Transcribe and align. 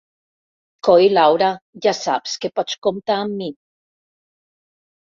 Coi, 0.87 1.05
Laura, 1.17 1.51
ja 1.87 1.95
saps 1.99 2.35
que 2.47 2.53
pots 2.57 2.81
comptar 2.89 3.21
amb 3.27 3.39
mi. 3.45 3.55